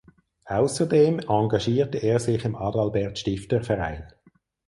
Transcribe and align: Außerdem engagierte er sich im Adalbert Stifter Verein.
Außerdem 0.47 1.19
engagierte 1.29 1.99
er 1.99 2.19
sich 2.19 2.43
im 2.43 2.55
Adalbert 2.55 3.19
Stifter 3.19 3.61
Verein. 3.61 4.11